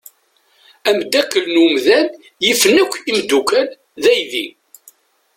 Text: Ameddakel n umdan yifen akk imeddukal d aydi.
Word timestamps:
Ameddakel 0.89 1.45
n 1.49 1.55
umdan 1.65 2.07
yifen 2.45 2.75
akk 2.83 2.93
imeddukal 3.09 3.67
d 4.01 4.03
aydi. 4.11 4.45